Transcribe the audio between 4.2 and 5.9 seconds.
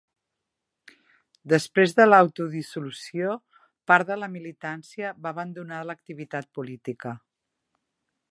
la militància va abandonar